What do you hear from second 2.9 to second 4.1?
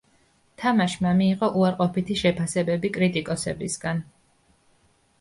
კრიტიკოსებისგან.